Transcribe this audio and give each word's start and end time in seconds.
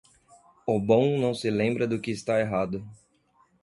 O 0.65 0.79
bom 0.79 1.19
não 1.21 1.31
se 1.31 1.51
lembra 1.51 1.85
do 1.87 2.01
que 2.01 2.09
está 2.09 2.39
errado. 2.39 2.83